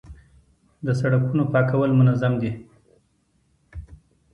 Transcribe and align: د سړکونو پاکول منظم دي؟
د 0.85 0.87
سړکونو 0.99 1.43
پاکول 1.53 1.91
منظم 1.99 2.33
دي؟ 2.41 2.51